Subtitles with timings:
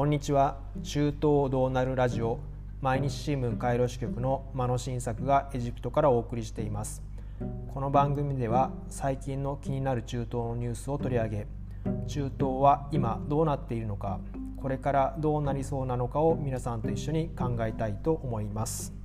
[0.00, 0.56] こんにちは。
[0.82, 2.40] 中東どうなるラジオ
[2.80, 7.02] 毎日新聞カイロ支局の間野新作がエジプトからお送りしています。
[7.74, 11.46] この番組では最近の気になる中東のニュースを取り上げ
[12.06, 14.20] 中東は今どうなっているのか
[14.56, 18.99] これからどうなりそうなのかを皆さんと一緒に考えたいと思います。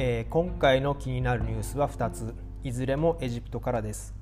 [0.00, 2.32] えー、今回の気になるニュースは2つ。
[2.62, 4.14] いずれもエジプトからです。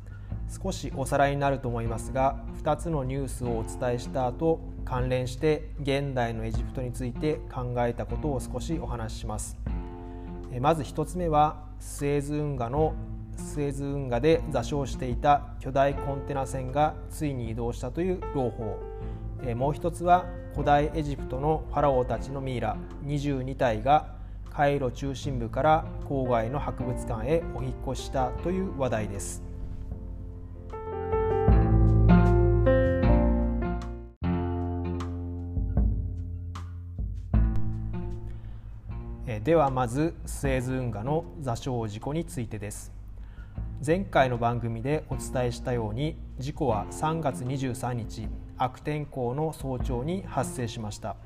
[0.63, 9.59] 少しおさらいになると思いますが2つのニュースをお伝えした後関連して現代のエジプトについて考えたことを少しお話しします。
[10.63, 12.95] まず1つ目はスエズ運河の
[13.37, 18.79] スエズ運河で座礁していた巨大コンテナ船がついに移動したという朗報。
[19.55, 20.25] もう一つは
[20.55, 22.79] 古代エジプトのファラオたちのミイラ。
[23.05, 24.16] 22体が
[24.57, 29.43] カイロ中心部から郊外の博物館へお引越したという話題です。
[39.45, 42.91] ではまずスエズ運河の座礁事故についてです。
[43.87, 48.27] 前回の番組でお伝えしたように事故は3月23日
[48.57, 51.17] 悪天候の早朝に発生しました。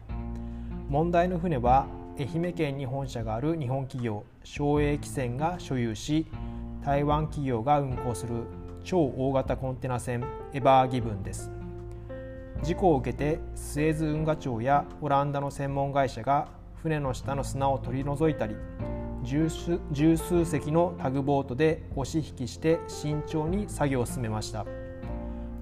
[0.89, 1.87] 問題の船は
[2.21, 6.27] 愛媛県に本社がある日本企業省営汽船が所有し
[6.85, 8.43] 台湾企業が運航する
[8.85, 11.51] 超大型コンテナ船エバーギブンです。
[12.63, 16.49] 事故を受けてスエズ運河庁やオランダの専門会社が
[16.83, 18.55] 船の下の砂を取り除いたり
[19.23, 24.67] 十数隻のタグボートで押し引きして慎重に作業を進めました。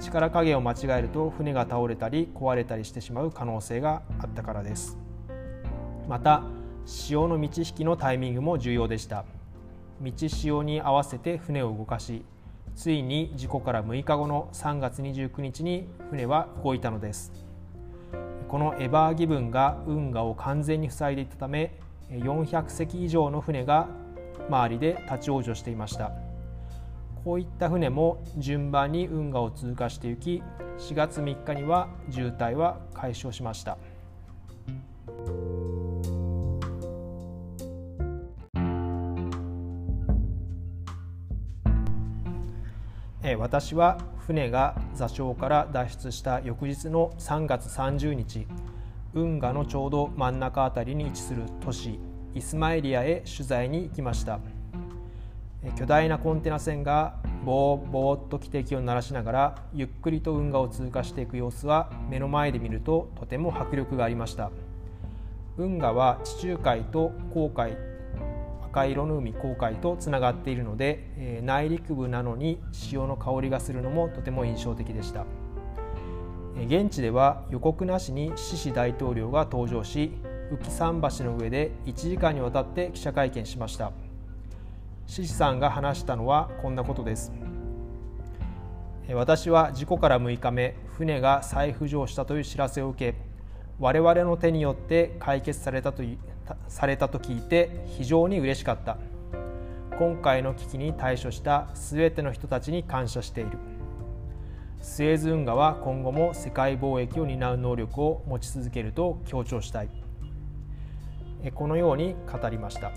[0.00, 4.98] 力加減を間違えると船が倒れたり壊れたりしてしまう可能性があったからです。
[6.08, 6.42] また
[6.86, 9.24] 潮の満ち引きのタイミングも重要でした。
[10.00, 12.24] 満ち潮に合わせて船を動かし
[12.74, 17.32] ついに事故から6日後の3月29日に船は動いたのです。
[18.48, 21.74] このエバーギブンが運河を完全に塞いでいたため
[22.10, 23.88] 400隻以上の船が
[24.48, 26.12] 周りで立ち往生していました。
[27.24, 30.42] こういった船も順番に運河を通過していき
[30.78, 33.76] 4月3日には渋滞は解消しました。
[43.36, 48.46] 私は船が座礁から脱出した翌日の3月30日
[49.14, 51.98] 運河のちょうど真ん中辺りに位置する都市
[52.34, 54.38] イスマイリアへ取材に行きました。
[55.76, 64.50] 巨大なコンテナ船がボーボーっと汽笛を鳴らしながらゆっくりと運河を通過していく様子は目の前で見るととても迫力がありました。
[65.56, 67.76] 運河は地中海と航海
[68.70, 75.24] 赤色の海航海とつながっているので、え内陸部なのに潮の香りがするのもとても印象的でした。
[76.66, 80.12] 現地では予告なしにシシ大統領が登場し
[80.50, 83.92] 浮桟橋の上で1時間にわたって記者会見しました。
[85.06, 87.32] シシさんが話したのはこんなことです。
[89.14, 93.27] 私は事故から6日目船が再浮上したという知らせを受け
[93.80, 96.02] 我々の手によって解決されたと
[96.66, 98.96] されたと聞いて非常に嬉しかった。
[99.98, 103.58] 今回の危機に対処した全ての人たちに感謝している。
[104.80, 109.88] スエズ運河は今後も世界貿易を担う能力を持ち続けると強調したい。
[111.54, 112.92] このように語りました。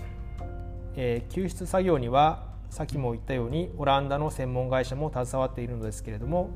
[1.30, 6.50] 救出作業にはさっきも言ったようにオランダの専門会社も携わっているのですけれども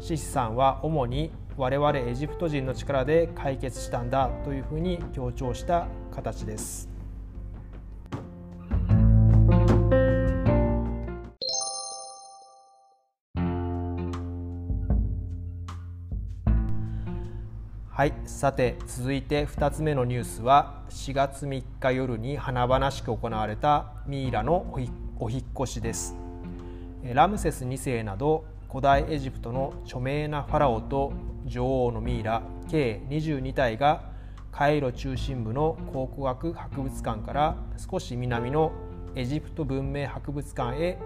[0.00, 6.90] シシさんは主に我々エジプト人の力で解決したんだというふうに強調した形です。
[17.88, 24.70] はい、さて続いて2つ目のニュースは4月3日夜に華々しく行われたミイラの
[25.18, 26.14] お引越しです。
[27.14, 31.14] ラムセス2世など古代エジプトの著名なファラオと
[31.46, 34.10] 女王のミイラ計22体が
[34.50, 38.72] カイロ中心部の考古学博物館から少し南の
[39.14, 40.98] エジプト文明博物館へ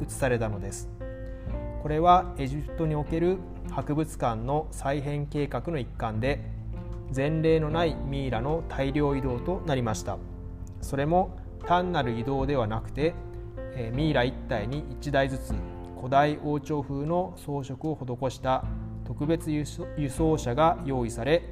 [0.00, 0.88] 移されたのです。
[1.82, 3.38] これはエジプトにおける
[3.70, 6.44] 博物館の再編計画の一環で
[7.14, 10.18] 前例のないミイラの大量移動となりました。
[10.80, 11.36] それも
[11.66, 13.14] 単なる移動ではなくて
[13.92, 15.54] ミイラ1体に1台ずつ
[15.96, 18.64] 古代王朝風の装飾を施した
[19.08, 21.42] 特別輸送車が用意され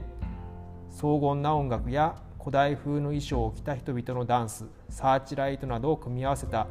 [0.90, 6.66] 荘厳な音楽や古代風の衣装を着た人々のダンスサーチライトなどを組み合わせた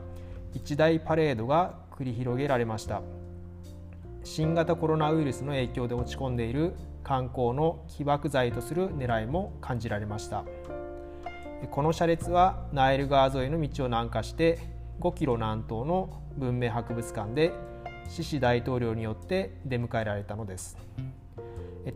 [0.54, 3.02] 一大パレードが繰り広げられました。
[4.24, 10.46] 新型コロナウイルスの影響で落ち込んでいる観光の起爆剤とする狙いも感じられました。
[11.72, 14.60] この車列はナイル川沿いの道を南下して
[15.00, 17.52] 5キロ南東の文明博物館で
[18.08, 20.78] シシ大統領によって出迎えられたのです。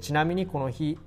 [0.01, 0.97] ちなみにこの日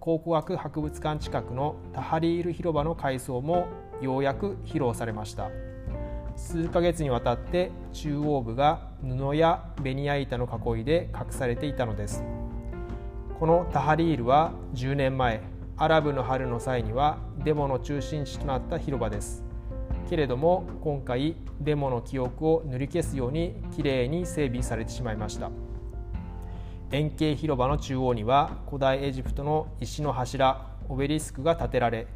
[0.00, 3.66] 考古学博物館近くのタハリール広場の改装も
[4.00, 5.50] ようやく披露されました。
[6.36, 12.24] 数ヶ月にわたって中央部が布やベニヤ板の囲いで隠されていたのです。
[13.38, 15.42] このタハリールは10年前
[15.76, 19.47] アラブの春の際にはデモの中心地となった広場です。
[20.08, 25.50] けれども今回デモの記憶を塗り消すようにきれいに整備されてしまいました。
[26.90, 32.06] 円形広場の中央には古代エジプトの石の柱オベリスクが建てられ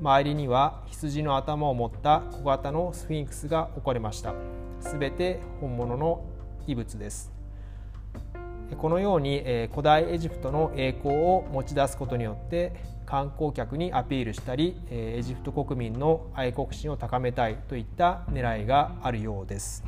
[0.00, 4.34] 周りには羊の頭を持った小型のスフィンクスが置かれました。
[4.80, 6.24] すべて本物の
[6.66, 7.37] 遺物です。
[8.76, 12.72] このように古代エジプトの栄光を持ち出すことによって
[13.06, 19.84] 観光客にアピールしたりエジプト国民の愛国心を高めたいといった狙いがあるようです。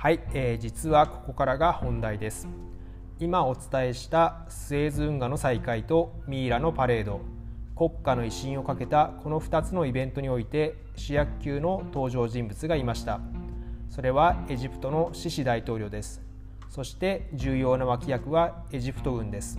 [0.00, 2.48] はい、えー、実はここからが本題です
[3.18, 7.20] 今お伝えしたスエズ運河の再開とミイラのパレード
[7.80, 13.20] 国家の威信をかけたこの2つのイベントにおいて主役級の登場人物がいました。
[13.88, 16.20] それはエジプトのシシ大統領です。
[16.68, 19.58] そして重要な脇役はエジプト軍です。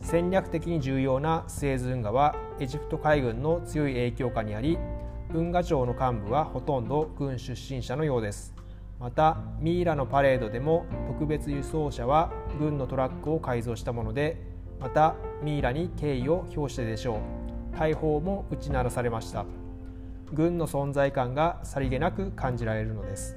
[0.00, 4.78] 戦略的に重要なスエズ運河はエジプト海軍の強い影響下にあり
[5.34, 8.54] 運河庁の幹部はほとんど軍出身者のようです。
[8.98, 14.47] またミイラのパレードでも特別輸送車は軍のトラックを改造したもので
[14.80, 17.78] またミイラに敬意を表してでしょう。
[17.78, 19.44] 大砲も打ち鳴らされました。
[20.32, 23.36] 軍の存在感がさりげなく感じられるのです。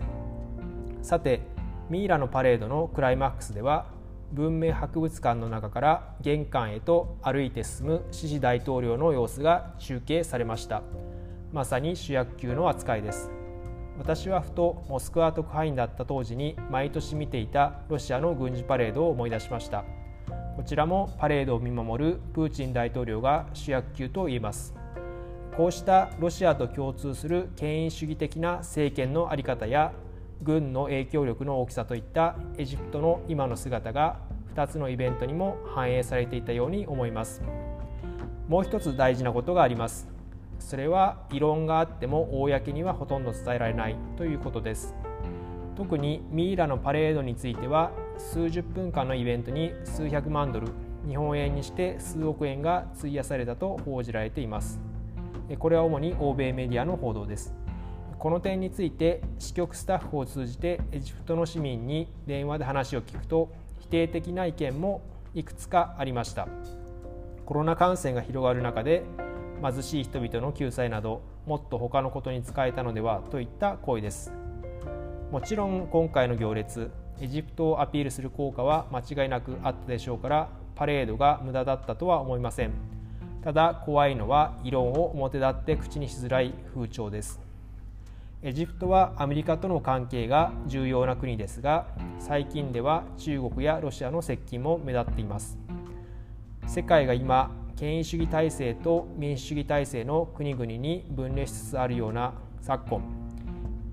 [1.01, 1.41] さて
[1.89, 3.87] ミイラのパレードのクライマックスでは
[4.31, 10.83] 文明博物館の中から玄関へと歩いて進むシシ大統領の様子が中継されました。
[11.51, 13.29] まさに主役級の扱いです。
[13.97, 19.83] 私はふとモスクワ特派員だった当時に毎年見ていたロシアの軍事パレードを思い出しました。
[20.61, 24.75] こちらもパレードを見守るプーチン大統領が主役級と言えます。
[25.57, 29.91] こうしたロシアと共通する権威主義的な政権の在り方や
[30.43, 34.19] 軍の影響力の大きさといったエジプトの今の姿が
[34.53, 37.41] 2つのイベントにも反映されていたように思います。
[38.47, 40.07] もう一つ大事なことがあります。
[40.59, 44.93] それは異論があっても公にはほとんど伝えられないということです。
[45.75, 50.67] 特にミイラのパレードについては数十分間のイベントに数百万ドル
[51.07, 54.79] 日本円にして数億円が費やされたと報じられています。
[55.59, 57.53] これは主に欧米メディアの報道です。
[58.17, 65.01] この点について支局スタッフを通じてエジプトの市民に電話で話を聞くと否定的な意見も
[65.33, 66.47] いくつかありました。
[67.45, 69.03] コロナ感染が広がる中で
[69.61, 74.31] 貧しい人々の救済などもっと他のことに使えたのではといった声です。
[75.31, 76.91] もちろん今回の行列
[77.21, 82.71] エジプトをアピールする効果は間違いなくあったでしょうからパレードが無駄だったとは思いません。
[83.43, 87.39] ただ怖いのは異論を表立って口にしづらい風潮です。
[88.41, 91.85] エジプトはアメリカとの関係が重要な国ですが
[92.17, 95.59] 最近では中国やロシアの接近も目立っています。
[96.65, 103.20] 世界が今権威主義体制と民主主義体制の国々に分裂しつつあるような昨今。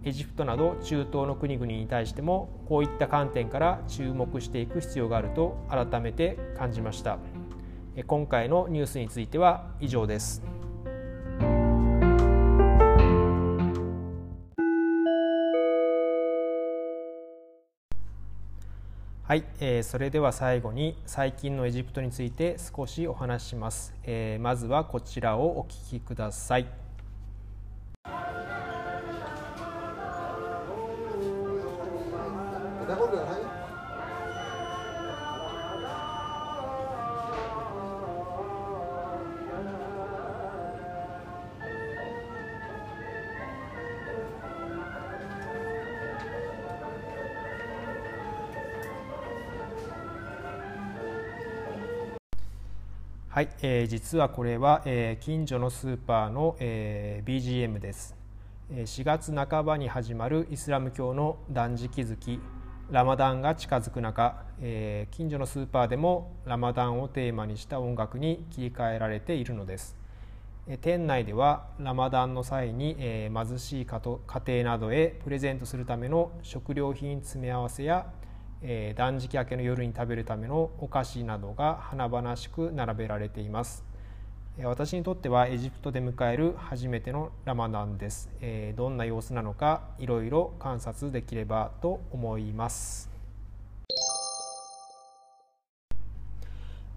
[0.05, 7.19] エジプトなど中東の国々に対してもこういった観点から注目していく必要があると改めて感じました。
[8.07, 10.43] 今回のニュースについては以上です。
[19.29, 26.88] はい、えー、それでは最後に最近のエジプトについて少しお話します、えー、まずはこちらをお聞きください。
[53.39, 58.17] はい、えー、実はこれは、えー、近所のスーパーの、えー、BGM です、
[58.69, 62.41] 4月半ばに始まるイスラム教の断食月。
[62.91, 69.97] ラマダンが近づく中、えー、近所のスーパーでもラマダンをテーマにした音楽に切り替えられているのです。
[70.81, 78.11] 店内ではラマダンの際に、えー、貧しい家庭などへプレゼントするための食料品詰め合わせや、
[78.63, 83.89] えー、断食明けの夜に食べるためのお菓子などが華々しく並べられています。
[84.65, 93.09] 私にとってはエジプトで迎える初めてのラマダンです、えー、どんな様子なのかいろいろ観察できればと思います、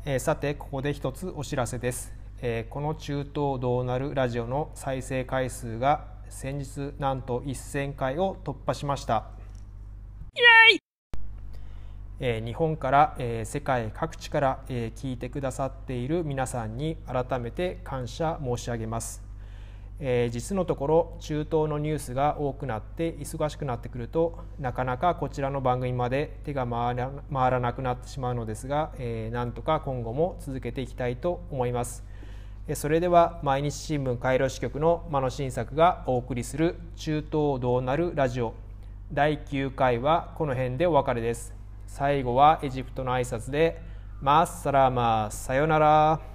[0.05, 9.25] えー、さてここで一つお知らせです、えー、この中東どうなるラジオの再生回数が先日なんと1000回を突破しました。
[10.33, 10.80] え
[12.21, 19.23] 日本から、世界各地から、え聞いてくださっている皆さんに改めて感謝申し上げます、
[20.29, 28.91] 実のところ中東のニュースが多くなって忙しくなってくるとなかなかこちらの番組まで手が回らなくなってしまうのですが、
[29.31, 32.03] なんとか今後も続けていきたいと思います。
[32.75, 38.53] それでは毎日新聞カイロ支局の間野新作がお送りする中東どうなるラジオ。
[39.11, 41.60] 第9回はこの辺でお別れです。
[41.91, 43.81] 最後はエジプトの挨拶で
[44.21, 46.30] マッサラマさよなら。